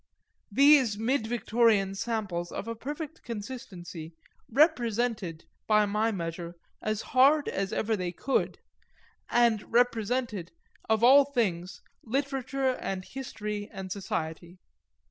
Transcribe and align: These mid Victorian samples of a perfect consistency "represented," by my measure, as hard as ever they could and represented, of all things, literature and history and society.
These 0.51 0.97
mid 0.97 1.27
Victorian 1.27 1.93
samples 1.93 2.51
of 2.51 2.67
a 2.67 2.73
perfect 2.73 3.21
consistency 3.21 4.15
"represented," 4.49 5.45
by 5.67 5.85
my 5.85 6.11
measure, 6.11 6.55
as 6.81 7.03
hard 7.13 7.47
as 7.47 7.71
ever 7.71 7.95
they 7.95 8.11
could 8.11 8.57
and 9.29 9.71
represented, 9.71 10.53
of 10.89 11.03
all 11.03 11.23
things, 11.25 11.81
literature 12.03 12.71
and 12.79 13.05
history 13.05 13.69
and 13.71 13.91
society. 13.91 14.57